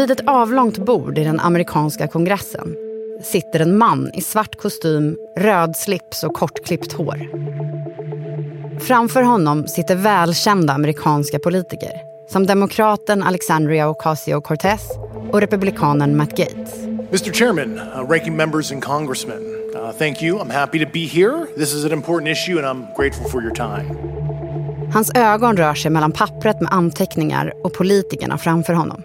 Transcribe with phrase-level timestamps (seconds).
[0.00, 2.76] Vid ett avlångt bord i den amerikanska kongressen
[3.22, 7.16] sitter en man i svart kostym, röd slips och kortklippt hår.
[8.80, 11.90] Framför honom sitter välkända amerikanska politiker
[12.32, 14.80] som demokraten Alexandria Ocasio-Cortez
[15.32, 16.74] och republikanen Matt Gaetz.
[16.84, 17.32] Mr.
[17.32, 19.42] Chairman, uh, ranking members and congressmen,
[19.74, 20.38] uh, thank you.
[20.38, 21.46] I'm happy to be here.
[21.56, 23.94] This is an important issue and I'm grateful for your time.
[24.92, 29.02] Hans ögon rör sig mellan pappret med anteckningar och politikerna framför honom.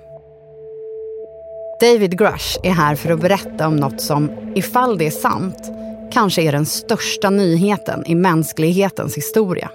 [1.85, 5.71] David Grush är här för att berätta om något som, ifall det är sant,
[6.11, 9.69] kanske är den största nyheten i mänsklighetens historia.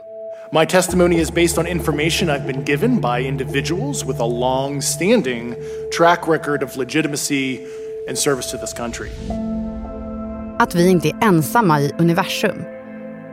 [0.53, 5.55] My testimony is based on information I've been given by individuals with a long standing
[5.99, 7.59] track record of legitimacy
[8.09, 9.09] and service to this country.
[10.59, 12.65] Att vi inte är ensamma i universum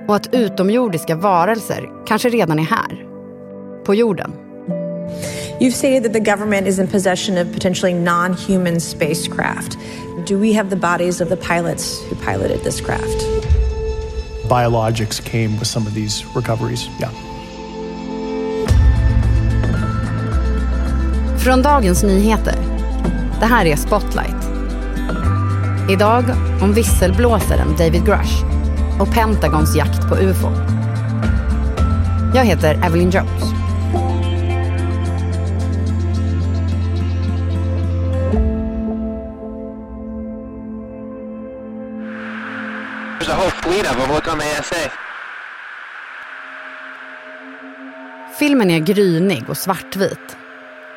[0.08, 3.06] och att utomjordiska varelser kanske redan är här,
[3.86, 4.47] på jorden.
[5.60, 9.78] You've stated that the government is in possession of potentially non human spacecraft.
[10.26, 13.20] Do we have the bodies of the pilots who piloted this craft?
[14.50, 17.12] Biologics came with some of these recoveries, yeah.
[21.38, 22.56] Från Dagens Nyheter.
[23.40, 24.36] Det här är Spotlight.
[25.90, 26.24] Idag
[26.62, 28.44] om visselblåsaren David Grush
[29.00, 30.52] och Pentagons jakt på ufo.
[32.36, 33.57] Jag heter Evelyn Jones.
[43.80, 44.16] Of them.
[44.16, 44.92] Look on the ASA.
[48.40, 50.38] Filmen är grynig och svartvit.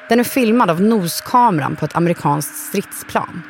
[0.08, 3.42] Den är filmad av noskameran på ett amerikanskt stridsplan.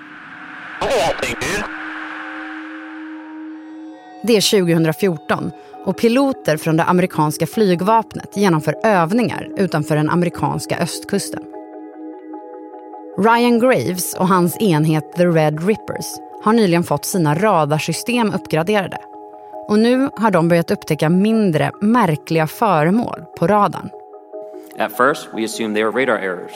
[4.22, 5.50] Det är 2014
[5.84, 11.42] och piloter från det amerikanska flygvapnet genomför övningar utanför den amerikanska östkusten.
[13.18, 16.06] Ryan Graves och hans enhet The Red Rippers
[16.42, 19.09] har nyligen fått sina radarsystem uppgraderade.
[19.70, 23.90] Och nu har de börjat upptäcka mindre märkliga föremål på radarn.
[24.78, 26.52] At first, we assumed they were radar errors,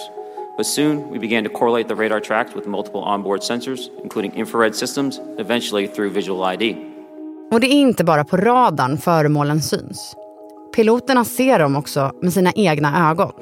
[0.56, 4.74] but soon we began to correlate the radar tracks with multiple onboard sensors, including infrared
[4.74, 6.76] systems, eventually through visual ID.
[7.52, 10.16] Och det är inte bara på radarn föremålen syns.
[10.76, 13.32] Piloterna ser dem också med sina egna ögon.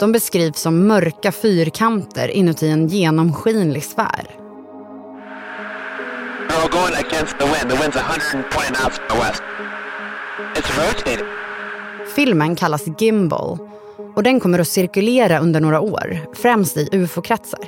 [0.00, 4.43] De beskrivs som mörka fyrkanter inuti en genomskinlig sfär.
[6.64, 7.70] All going against the wind.
[7.70, 9.42] The wind's 120 knots from the west.
[10.56, 11.26] It's rotating.
[12.16, 13.58] Filmen kallas Gimbal
[14.16, 17.60] och den kommer att cirkulera under några år, främst i ufo-kretsar.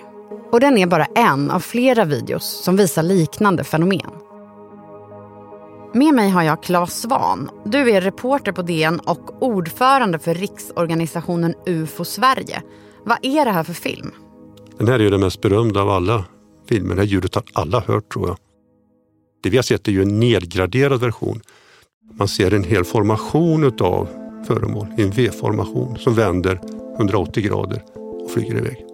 [0.52, 4.10] Och den är bara en av flera videos som visar liknande fenomen.
[5.94, 7.50] Med mig har jag Claes Svan.
[7.64, 12.62] Du är reporter på DN och ordförande för riksorganisationen UFO Sverige.
[13.04, 14.10] Vad är det här för film?
[14.78, 16.24] Den här är ju den mest berömda av alla
[16.68, 16.94] filmer.
[16.94, 18.36] Det här ljudet har alla hört tror jag.
[19.40, 21.40] Det vi har sett är ju en nedgraderad version.
[22.18, 24.08] Man ser en hel formation utav
[24.46, 26.60] föremål i en V-formation som vänder
[26.96, 27.82] 180 grader
[28.24, 28.84] och flyger iväg.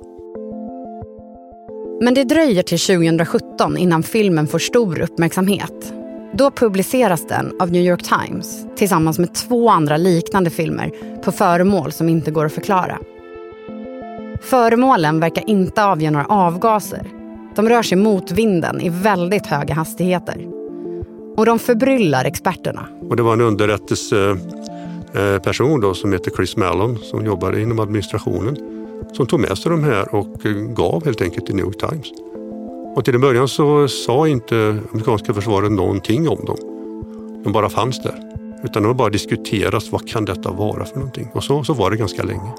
[2.02, 5.92] Men det dröjer till 2017 innan filmen får stor uppmärksamhet.
[6.34, 10.90] Då publiceras den av New York Times tillsammans med två andra liknande filmer
[11.24, 12.98] på föremål som inte går att förklara.
[14.42, 17.21] Föremålen verkar inte avge några avgaser.
[17.56, 20.46] De rör sig mot vinden i väldigt höga hastigheter.
[21.36, 22.86] Och de förbryllar experterna.
[23.08, 28.56] Och det var en underrättelseperson då som heter Chris Mallon som jobbade inom administrationen
[29.12, 30.36] som tog med sig de här och
[30.76, 32.06] gav helt enkelt till New York Times.
[32.96, 36.56] Och till en början så sa inte amerikanska försvaret någonting om dem.
[37.44, 38.14] De bara fanns där.
[38.64, 41.28] Utan de har bara diskuterats, vad kan detta vara för någonting?
[41.34, 42.52] Och så, så var det ganska länge.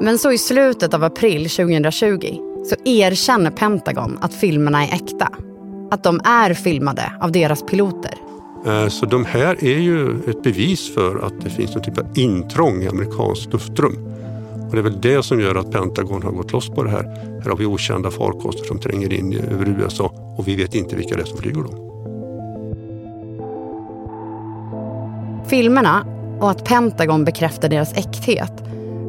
[0.00, 5.28] Men så i slutet av april 2020 så erkänner Pentagon att filmerna är äkta.
[5.90, 8.14] Att de är filmade av deras piloter.
[8.66, 12.06] Eh, Så de här är ju ett bevis för att det finns någon typ av
[12.14, 13.96] intrång i amerikanskt luftrum.
[14.66, 17.02] Och det är väl det som gör att Pentagon har gått loss på det här.
[17.42, 21.16] Här har vi okända farkoster som tränger in över USA och vi vet inte vilka
[21.16, 21.82] det är som flyger dem.
[25.48, 26.06] Filmerna
[26.40, 28.52] och att Pentagon bekräftar deras äkthet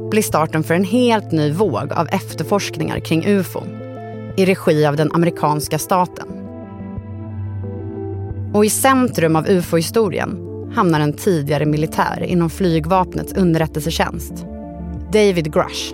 [0.09, 3.63] blir starten för en helt ny våg av efterforskningar kring ufo
[4.37, 6.27] i regi av den amerikanska staten.
[8.53, 14.33] Och i centrum av ufo-historien hamnar en tidigare militär inom flygvapnets underrättelsetjänst,
[15.13, 15.93] David Grush.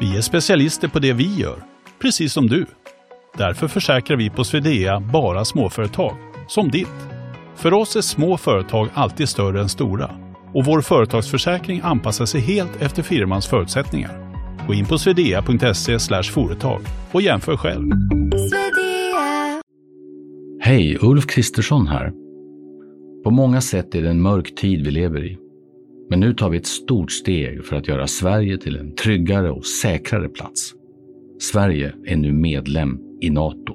[0.00, 1.62] Vi är specialister på det vi gör,
[1.98, 2.66] precis som du.
[3.38, 7.08] Därför försäkrar vi på Swedea bara småföretag, som ditt.
[7.56, 10.10] För oss är små företag alltid större än stora
[10.54, 14.10] och vår företagsförsäkring anpassar sig helt efter firmans förutsättningar.
[14.66, 16.80] Gå in på swedea.se företag
[17.12, 17.90] och jämför själv.
[20.60, 22.12] Hej, Ulf Kristersson här.
[23.24, 25.38] På många sätt är det en mörk tid vi lever i.
[26.10, 29.66] Men nu tar vi ett stort steg för att göra Sverige till en tryggare och
[29.66, 30.72] säkrare plats.
[31.52, 33.74] Sverige är nu medlem i Nato.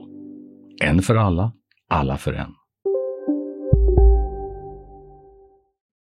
[0.81, 1.51] En för alla,
[1.89, 2.53] alla för en.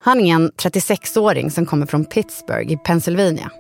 [0.04, 3.50] Han är en 36-åring som kommer från Pittsburgh i Pennsylvania.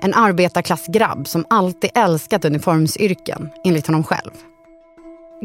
[0.00, 4.30] En arbetarklassgrabb som alltid älskat uniformsyrken, enligt honom själv.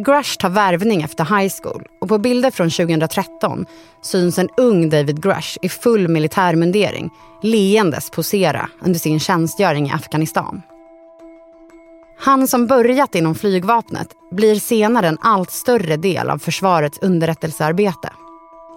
[0.05, 3.65] Grush tar värvning efter high school och på bilder från 2013
[4.01, 7.09] syns en ung David Grush i full militärmundering
[7.43, 10.61] leendes posera under sin tjänstgöring i Afghanistan.
[12.21, 18.09] Han som börjat inom flygvapnet blir senare en allt större del av försvarets underrättelsearbete.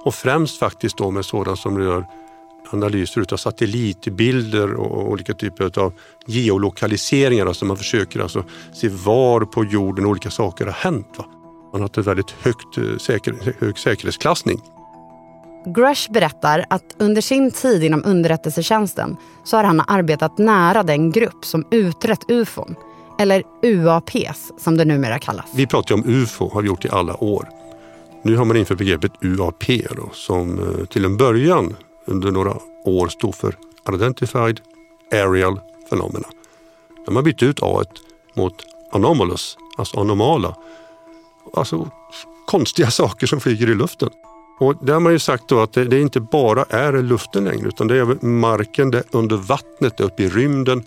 [0.05, 2.07] Och främst faktiskt då med sådant som rör
[2.73, 5.93] analyser av satellitbilder och olika typer av
[6.27, 7.47] geolokaliseringar.
[7.47, 8.45] Alltså man försöker alltså
[8.75, 11.09] se var på jorden olika saker har hänt.
[11.17, 11.25] Va?
[11.73, 14.61] Man har ett väldigt högt eh, säker, hög säkerhetsklassning.
[15.67, 21.45] Grush berättar att under sin tid inom underrättelsetjänsten så har han arbetat nära den grupp
[21.45, 22.75] som utrett ufon,
[23.23, 25.47] eller UAPs som det numera kallas.
[25.55, 27.49] Vi pratar ju om ufo, har vi gjort i alla år.
[28.23, 29.65] Nu har man infört begreppet UAP
[29.97, 33.57] då, som eh, till en början under några år stod för
[33.95, 34.61] Identified
[35.13, 35.61] Aerial
[35.91, 36.29] Phenomena.
[37.07, 37.85] De har bytt ut A
[38.35, 38.55] mot
[38.93, 40.57] Anomalous, alltså anomala.
[41.55, 41.91] Alltså
[42.47, 44.11] konstiga saker som flyger i luften.
[44.61, 47.69] Och där har man ju sagt då att det, det inte bara är luften längre
[47.69, 50.85] utan det är marken, det är under vattnet, det är uppe i rymden.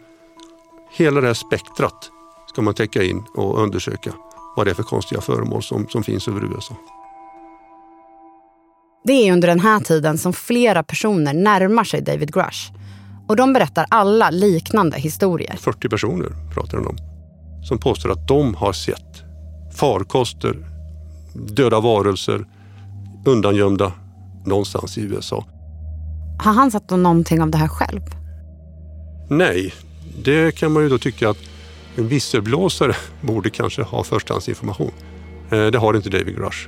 [0.92, 2.12] Hela det här spektrat
[2.56, 4.14] ska man täcka in och undersöka
[4.56, 6.76] vad det är för konstiga föremål som, som finns över USA.
[9.04, 12.72] Det är under den här tiden som flera personer närmar sig David Grush.
[13.28, 15.56] Och de berättar alla liknande historier.
[15.60, 16.98] 40 personer pratar de om.
[17.64, 19.24] Som påstår att de har sett
[19.78, 20.66] farkoster,
[21.34, 22.46] döda varelser,
[23.26, 23.92] undangömda
[24.46, 25.46] någonstans i USA.
[26.44, 28.02] Har han sett någonting av det här själv?
[29.30, 29.74] Nej,
[30.24, 31.55] det kan man ju då tycka att
[31.96, 34.92] en visselblåsare borde kanske ha förstahandsinformation.
[35.52, 36.68] Eh, det har inte David Grush.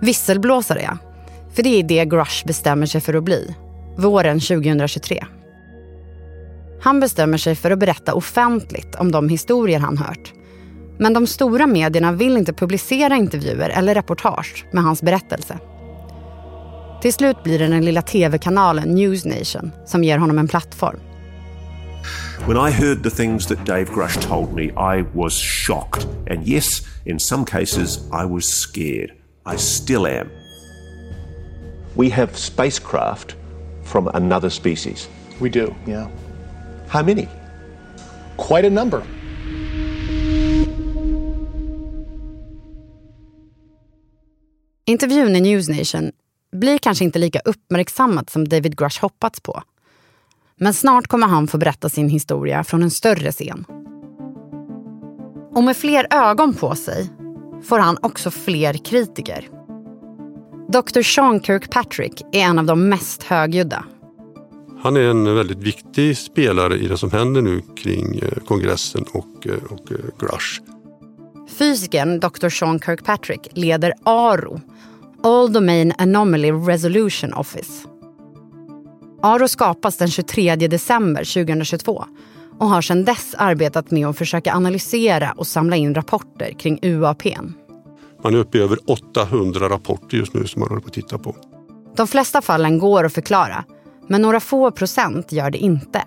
[0.00, 0.98] Visselblåsare ja.
[1.54, 3.54] För det är det Grush bestämmer sig för att bli.
[3.96, 5.24] Våren 2023.
[6.80, 10.32] Han bestämmer sig för att berätta offentligt om de historier han hört.
[10.98, 15.58] Men de stora medierna vill inte publicera intervjuer eller reportage med hans berättelse.
[17.02, 21.00] Till slut blir det den lilla tv-kanalen News Nation som ger honom en plattform.
[22.46, 26.06] When I heard the things that Dave Grush told me, I was shocked.
[26.26, 29.12] And yes, in some cases, I was scared.
[29.46, 30.30] I still am.
[31.96, 33.34] We have spacecraft
[33.82, 35.08] from another species.
[35.40, 36.08] We do, yeah.
[36.88, 37.28] How many?
[38.36, 39.02] Quite a number.
[44.86, 46.12] Intervjun i News Nation
[46.52, 49.62] blir kanske inte lika uppmärksammat som David Grush hoppats på.
[50.58, 53.64] Men snart kommer han få berätta sin historia från en större scen.
[55.54, 57.08] Och med fler ögon på sig
[57.62, 59.48] får han också fler kritiker.
[60.68, 61.02] Dr.
[61.02, 63.84] Sean Kirkpatrick är en av de mest högljudda.
[64.82, 69.46] Han är en väldigt viktig spelare i det som händer nu kring eh, kongressen och,
[69.46, 70.60] eh, och eh, Grush.
[71.58, 72.48] Fysikern Dr.
[72.48, 74.60] Sean Kirkpatrick leder ARO,
[75.22, 77.88] All Domain Anomaly Resolution Office.
[79.22, 82.04] ARO skapas den 23 december 2022
[82.58, 87.22] och har sedan dess arbetat med att försöka analysera och samla in rapporter kring UAP.
[88.24, 91.18] Man är uppe i över 800 rapporter just nu som man håller på att titta
[91.18, 91.36] på.
[91.96, 93.64] De flesta fallen går att förklara,
[94.08, 96.02] men några få procent gör det inte.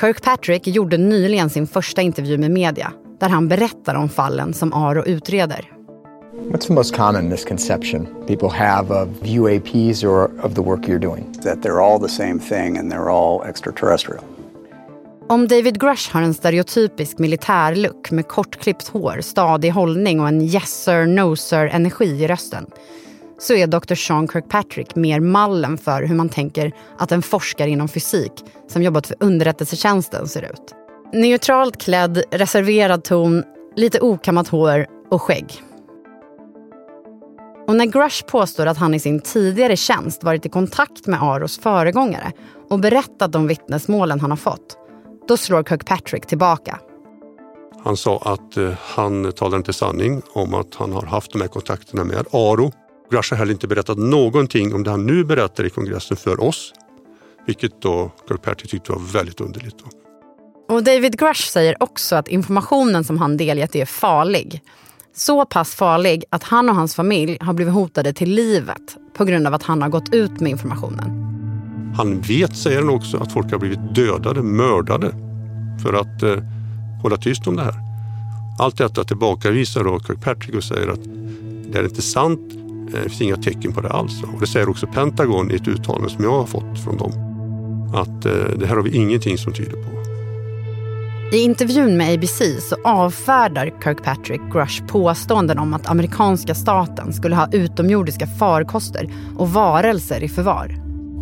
[0.00, 5.04] Kirkpatrick gjorde nyligen sin första intervju med media där han berättar om fallen som Aro
[5.04, 5.77] utreder.
[6.38, 11.32] What's the most common misconception people have of UAPs or of the work you're doing?
[11.42, 14.24] That they're all the same thing and they're all extraterrestrial.
[15.28, 20.84] Om David Grush har en stereotypisk militärlook med kortklippt hår, stadig hållning och en yes
[20.84, 22.66] sir, no sir energi i rösten
[23.38, 23.94] så är Dr.
[23.94, 28.32] Sean Kirkpatrick mer mallen för hur man tänker att en forskare inom fysik
[28.68, 30.74] som jobbat för underrättelsetjänsten ser ut.
[31.12, 33.44] Neutralt klädd, reserverad ton,
[33.76, 35.62] lite okammat hår och skägg.
[37.68, 41.58] Och när Grush påstår att han i sin tidigare tjänst varit i kontakt med Aros
[41.58, 42.32] föregångare
[42.70, 44.76] och berättat om vittnesmålen han har fått,
[45.28, 46.78] då slår Kirkpatrick tillbaka.
[47.84, 51.48] Han sa att eh, han talar inte sanning om att han har haft de här
[51.48, 52.72] kontakterna med Aro.
[53.10, 56.72] Grush har heller inte berättat någonting om det han nu berättar i kongressen för oss.
[57.46, 59.76] Vilket då Kirkpatrick tyckte var väldigt underligt.
[59.78, 60.74] Då.
[60.74, 64.62] Och David Grush säger också att informationen som han delgett är farlig.
[65.18, 69.46] Så pass farlig att han och hans familj har blivit hotade till livet på grund
[69.46, 71.10] av att han har gått ut med informationen.
[71.96, 75.12] Han vet, säger han också, att folk har blivit dödade, mördade
[75.82, 76.44] för att eh,
[77.02, 77.74] hålla tyst om det här.
[78.58, 81.04] Allt detta tillbakavisar då Kirkpatrick och säger att
[81.72, 82.40] det är inte sant,
[82.94, 84.22] eh, det finns inga tecken på det alls.
[84.22, 87.12] Och det säger också Pentagon i ett uttalande som jag har fått från dem.
[87.94, 90.07] Att eh, det här har vi ingenting som tyder på.
[91.32, 97.48] I intervjun med ABC så avfärdar Kirkpatrick Grush påståenden om att amerikanska staten skulle ha
[97.52, 100.74] utomjordiska farkoster och varelser i förvar.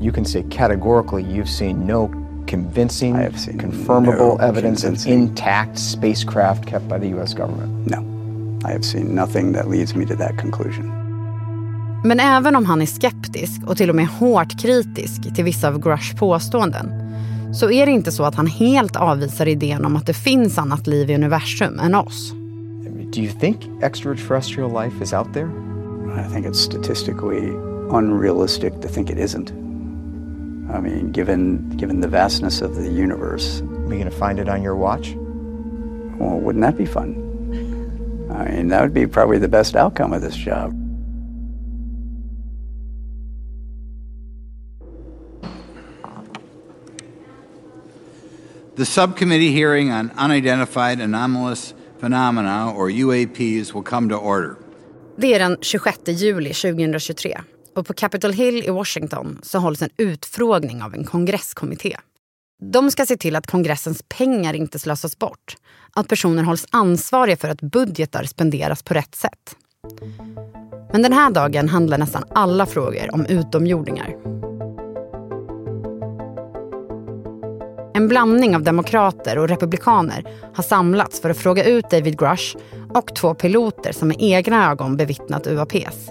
[0.03, 2.11] You can say categorically you've seen no
[2.51, 3.17] convincing,
[3.61, 7.35] confirmable no evidence convincing- of intact spacecraft kept by the U.S.
[7.35, 7.91] government.
[7.91, 7.97] No.
[8.69, 10.93] I have seen nothing that leads me to that conclusion.
[12.05, 15.81] Men även om han är skeptisk och till och med hårt kritisk till vissa av
[15.81, 17.07] Grushs påståenden
[17.57, 20.87] så är det inte så att han helt avvisar idén om att det finns annat
[20.87, 22.35] liv i universum än oss.
[23.13, 25.49] Do you think extraterrestrial life is out there?
[26.21, 27.49] I think it's statistically
[27.91, 29.51] unrealistic to think it isn't.
[30.69, 33.63] I mean, given given the vastness of the universe.
[33.63, 35.15] Are you going to find it on your watch?
[36.19, 37.15] Well, wouldn't that be fun?
[38.31, 40.76] I mean, that would be probably the best outcome of this job.
[48.77, 54.57] The subcommittee hearing on unidentified anomalous phenomena, or UAPs, will come to order.
[55.17, 57.41] Det är den 26 juli 2023
[57.75, 61.97] och på Capitol Hill i Washington så hålls en utfrågning av en kongresskommitté.
[62.63, 65.57] De ska se till att kongressens pengar inte slösas bort.
[65.93, 69.57] Att personer hålls ansvariga för att budgetar spenderas på rätt sätt.
[70.93, 74.36] Men den här dagen handlar nästan alla frågor om utomjordingar.
[77.97, 80.25] En blandning av demokrater och republikaner
[80.55, 82.57] har samlats för att fråga ut David Grush
[82.95, 86.11] och två piloter som med egna ögon bevittnat UAPs.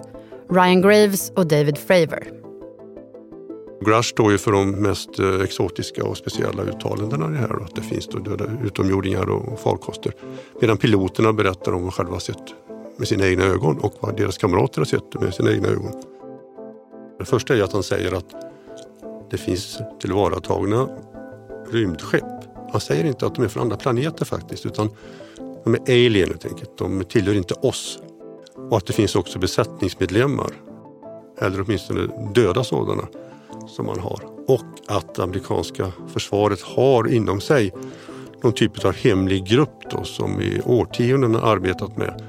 [0.50, 2.28] Ryan Graves och David Fravor.
[3.86, 7.64] Grush står ju för de mest eh, exotiska och speciella uttalandena i det här.
[7.64, 10.14] Att det finns då döda utomjordingar och farkoster.
[10.62, 12.54] Medan piloterna berättar om vad de själva sett
[12.98, 15.92] med sina egna ögon och vad deras kamrater har sett med sina egna ögon.
[17.20, 18.36] Det första är att han säger att
[19.32, 20.90] det finns tillvaratagna
[21.72, 22.24] rymdskepp.
[22.72, 24.90] Han säger inte att de är från andra planeter faktiskt utan
[25.64, 26.78] de är alien helt enkelt.
[26.78, 28.00] De tillhör inte oss.
[28.70, 30.52] Och att det finns också besättningsmedlemmar,
[31.42, 33.04] eller åtminstone döda sådana,
[33.68, 34.20] som man har.
[34.48, 37.74] Och att det amerikanska försvaret har inom sig
[38.44, 42.24] någon typ av hemlig grupp då, som i årtionden har arbetat med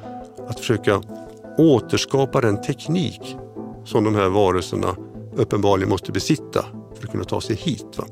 [0.49, 1.03] att försöka
[1.59, 3.37] återskapa den teknik
[3.85, 4.97] som de här varelserna
[5.37, 6.65] uppenbarligen måste besitta
[6.95, 7.99] för att kunna ta sig hit.
[7.99, 8.05] Va?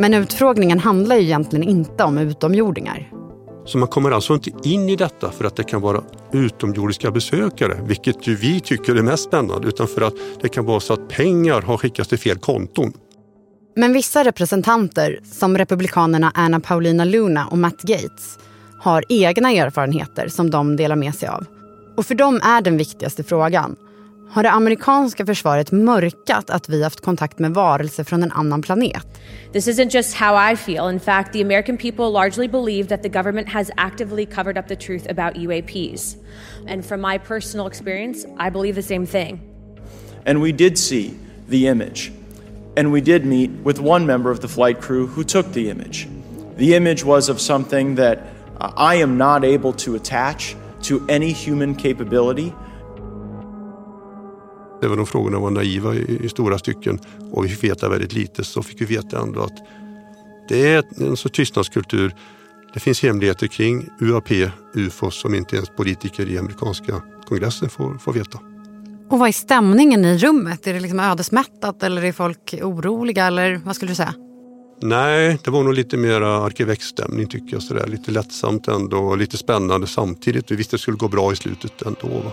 [0.00, 3.10] Men utfrågningen handlar ju egentligen inte om utomjordingar.
[3.64, 6.02] Så man kommer alltså inte in i detta för att det kan vara
[6.32, 10.80] utomjordiska besökare, vilket ju vi tycker är mest spännande, utan för att det kan vara
[10.80, 12.92] så att pengar har skickats till fel konton.
[13.76, 18.38] Men vissa representanter, som republikanerna Anna Paulina Luna och Matt Gates,
[18.78, 21.44] har egna erfarenheter som de delar med sig av.
[21.96, 23.76] Och för dem är den viktigaste frågan,
[24.30, 29.06] har det amerikanska försvaret mörkat att vi haft kontakt med varelser från en annan planet?
[29.52, 30.92] This isn't just how I feel.
[30.92, 34.76] In fact, the American people largely believe that the government has actively covered up the
[34.76, 36.16] truth about UAPs.
[36.68, 39.40] And from my personal experience, I believe the same thing.
[40.26, 41.14] And we did see
[41.48, 42.12] the image.
[42.76, 46.08] And we did meet with one member of the flight crew who took the image.
[46.56, 48.18] The image was of something that
[48.60, 52.54] uh, I am not able to attach to any human capability.
[54.82, 56.98] Även om frågorna var naiva i, i stora stycken
[57.32, 59.58] och vi fick veta väldigt lite så fick vi veta ändå att
[60.48, 62.14] det är en så tystnadskultur.
[62.74, 64.30] Det finns hemligheter kring UAP,
[64.74, 68.38] UFOs som inte ens politiker i amerikanska kongressen får, får veta.
[69.10, 70.66] Och vad är stämningen i rummet?
[70.66, 74.14] Är det liksom ödesmättat eller är folk oroliga eller vad skulle du säga?
[74.82, 77.62] Nej, det var nog lite mer arkivexstämning tycker jag.
[77.62, 77.86] Sådär.
[77.86, 80.50] Lite lättsamt ändå och lite spännande samtidigt.
[80.50, 82.08] Vi visste att det skulle gå bra i slutet ändå.
[82.08, 82.32] Va?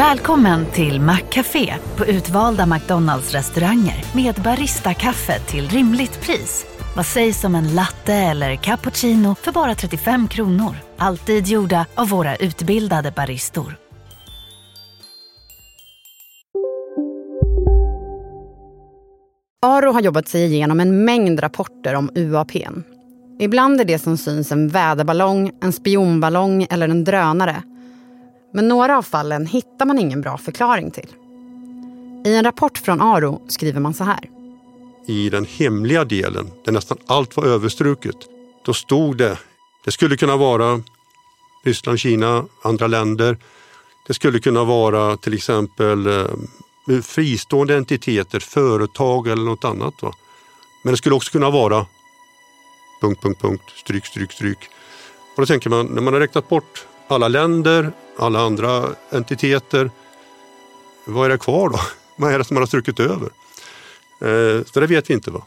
[0.00, 6.66] Välkommen till Maccafé på utvalda McDonalds restauranger med Baristakaffe till rimligt pris.
[6.96, 10.76] Vad sägs om en latte eller cappuccino för bara 35 kronor?
[10.98, 13.76] Alltid gjorda av våra utbildade baristor.
[19.62, 22.52] Aro har jobbat sig igenom en mängd rapporter om UAP.
[23.40, 27.62] Ibland är det som syns en väderballong, en spionballong eller en drönare.
[28.52, 31.08] Men några av fallen hittar man ingen bra förklaring till.
[32.24, 34.30] I en rapport från Aro skriver man så här.
[35.06, 38.16] I den hemliga delen, där nästan allt var överstruket,
[38.64, 39.38] då stod det,
[39.84, 40.82] det skulle kunna vara
[41.64, 43.36] Ryssland, Kina, andra länder.
[44.06, 49.94] Det skulle kunna vara till exempel eh, fristående entiteter, företag eller något annat.
[50.02, 50.12] Va?
[50.84, 51.86] Men det skulle också kunna vara
[53.00, 54.58] punkt, punkt, punkt, stryk, stryk, stryk.
[55.36, 59.90] Och då tänker man, när man har räknat bort alla länder, alla andra entiteter,
[61.06, 61.80] vad är det kvar då?
[62.16, 63.30] Vad är det som man har strukit över?
[64.20, 65.30] Eh, så det vet vi inte.
[65.30, 65.42] va.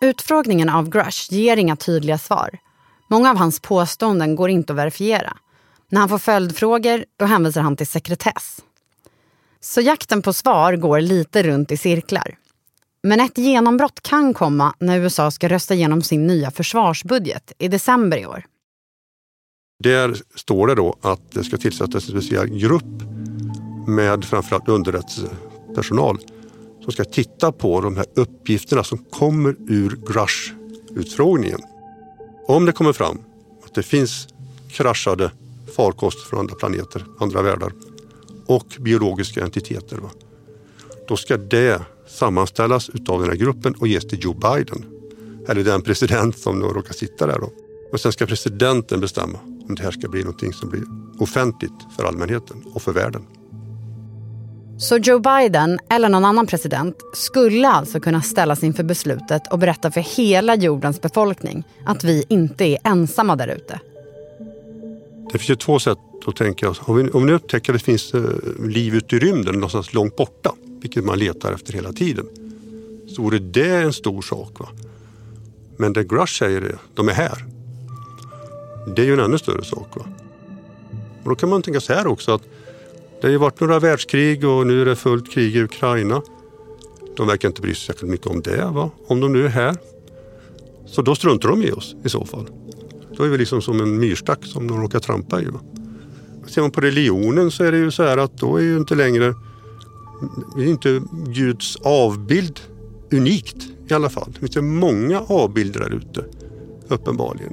[0.00, 2.58] Utfrågningen av Grush ger inga tydliga svar.
[3.08, 5.36] Många av hans påståenden går inte att verifiera.
[5.88, 8.60] När han får följdfrågor då hänvisar han till sekretess.
[9.60, 12.38] Så jakten på svar går lite runt i cirklar.
[13.02, 18.16] Men ett genombrott kan komma när USA ska rösta igenom sin nya försvarsbudget i december
[18.16, 18.44] i år.
[19.82, 23.02] Där står det då att det ska tillsättas en speciell grupp
[23.86, 26.18] med framförallt underrättelsepersonal
[26.82, 31.60] som ska titta på de här uppgifterna som kommer ur Grush-utfrågningen.
[32.46, 33.18] Om det kommer fram
[33.64, 34.28] att det finns
[34.68, 35.30] kraschade
[35.76, 37.72] farkoster från andra planeter, andra världar
[38.46, 39.96] och biologiska entiteter.
[39.96, 40.10] Va?
[41.08, 44.84] Då ska det sammanställas utav den här gruppen och ges till Joe Biden.
[45.48, 47.38] Eller den president som nu råkar sitta där.
[47.38, 47.52] Då.
[47.92, 50.84] Och sen ska presidenten bestämma om det här ska bli någonting som blir
[51.18, 53.22] offentligt för allmänheten och för världen.
[54.78, 59.90] Så Joe Biden eller någon annan president skulle alltså kunna ställas inför beslutet och berätta
[59.90, 63.80] för hela jordens befolkning att vi inte är ensamma där ute.
[65.32, 66.74] Det finns ju två sätt att tänka.
[66.80, 68.22] Om vi, om vi upptäcker att det finns eh,
[68.58, 72.26] liv ute i rymden någonstans långt borta, vilket man letar efter hela tiden,
[73.08, 74.60] så vore det en stor sak.
[74.60, 74.68] Va?
[75.76, 77.57] Men det Grush säger är de är här.
[78.96, 79.96] Det är ju en ännu större sak.
[79.96, 80.04] Va?
[81.22, 82.42] Och då kan man tänka så här också att
[83.20, 86.22] det har ju varit några världskrig och nu är det fullt krig i Ukraina.
[87.16, 88.90] De verkar inte bry sig särskilt mycket om det, va?
[89.06, 89.76] om de nu är här.
[90.86, 92.46] Så då struntar de i oss i så fall.
[93.16, 95.44] Då är vi liksom som en myrstack som de råkar trampa i.
[95.44, 95.60] Va?
[96.46, 98.94] Ser man på religionen så är det ju så här att då är ju inte
[98.94, 99.34] längre
[100.56, 102.60] är inte Guds avbild
[103.12, 103.56] unikt
[103.88, 104.32] i alla fall.
[104.32, 106.24] Det finns många avbilder där ute,
[106.88, 107.52] uppenbarligen.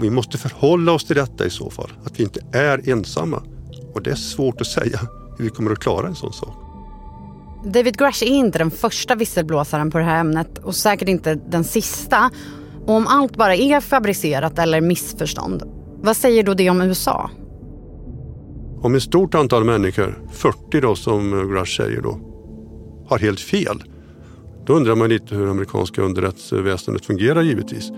[0.00, 3.42] Vi måste förhålla oss till detta i så fall, att vi inte är ensamma.
[3.94, 5.00] Och det är svårt att säga
[5.38, 6.54] hur vi kommer att klara en sån sak.
[7.64, 11.64] David Grush är inte den första visselblåsaren på det här ämnet och säkert inte den
[11.64, 12.30] sista.
[12.86, 15.62] Och om allt bara är fabricerat eller missförstånd,
[16.02, 17.30] vad säger då det om USA?
[18.80, 22.20] Om ett stort antal människor, 40 då som Grush säger då,
[23.08, 23.82] har helt fel.
[24.66, 27.90] Då undrar man lite hur amerikanska underrättelseväsendet fungerar givetvis.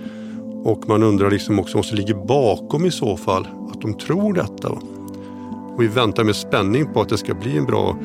[0.64, 4.34] Och man undrar liksom också vad som ligger bakom i så fall, att de tror
[4.34, 4.68] detta.
[4.68, 7.96] Och vi väntar med spänning på att det ska bli en bra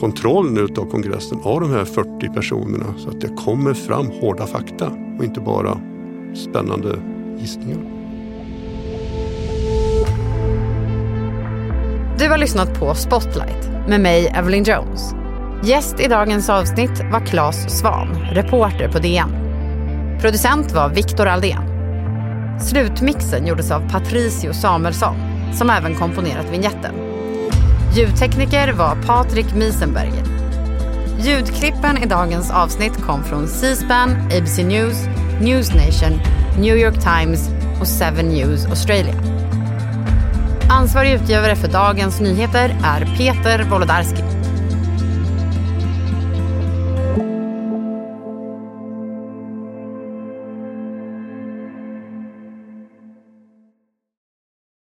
[0.00, 4.46] kontroll nu av kongressen av de här 40 personerna så att det kommer fram hårda
[4.46, 5.80] fakta och inte bara
[6.34, 6.98] spännande
[7.38, 7.78] gissningar.
[12.18, 15.14] Du har lyssnat på Spotlight med mig, Evelyn Jones.
[15.64, 19.30] Gäst i dagens avsnitt var Claes Svan, reporter på DN.
[20.20, 21.73] Producent var Viktor Aldén.
[22.60, 25.16] Slutmixen gjordes av Patricio Samuelsson,
[25.52, 26.94] som även komponerat vignetten.
[27.96, 30.24] Ljudtekniker var Patrik Miesenberger.
[31.20, 35.06] Ljudklippen i dagens avsnitt kom från C-SPAN, ABC News,
[35.40, 36.20] News Nation,
[36.58, 39.14] New York Times och Seven News Australia.
[40.70, 44.33] Ansvarig utgivare för dagens nyheter är Peter Wolodarski.